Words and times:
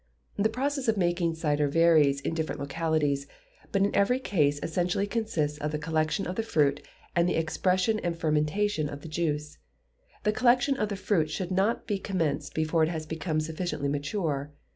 The 0.35 0.49
process 0.49 0.87
of 0.87 0.97
making 0.97 1.35
cider 1.35 1.67
varies 1.67 2.21
in 2.21 2.33
different 2.33 2.59
localities, 2.59 3.27
but 3.71 3.83
in 3.83 3.95
every 3.95 4.17
case 4.19 4.59
essentially 4.63 5.05
consists 5.05 5.59
of 5.59 5.71
the 5.71 5.77
collection 5.77 6.25
of 6.25 6.35
the 6.37 6.41
fruit, 6.41 6.81
and 7.15 7.29
the 7.29 7.35
expression 7.35 7.99
and 7.99 8.17
fermentation 8.17 8.89
of 8.89 9.01
the 9.01 9.07
juice. 9.07 9.59
The 10.23 10.31
collection 10.33 10.75
of 10.77 10.89
the 10.89 10.95
fruit 10.95 11.29
should 11.29 11.51
not 11.51 11.85
be 11.85 11.99
commenced 11.99 12.55
before 12.55 12.81
it 12.81 12.89
has 12.89 13.05
become 13.05 13.39
sufficiently 13.41 13.89
mature. 13.89 14.51